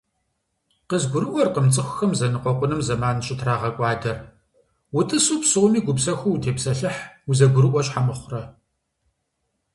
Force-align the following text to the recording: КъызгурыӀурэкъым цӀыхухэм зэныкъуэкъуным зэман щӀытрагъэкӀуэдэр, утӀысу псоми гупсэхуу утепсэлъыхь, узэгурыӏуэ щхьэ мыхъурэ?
КъызгурыӀурэкъым 0.89 1.67
цӀыхухэм 1.73 2.11
зэныкъуэкъуным 2.19 2.81
зэман 2.87 3.17
щӀытрагъэкӀуэдэр, 3.25 4.17
утӀысу 4.99 5.39
псоми 5.41 5.79
гупсэхуу 5.85 6.33
утепсэлъыхь, 6.35 7.01
узэгурыӏуэ 7.29 7.81
щхьэ 7.85 8.01
мыхъурэ? 8.05 8.41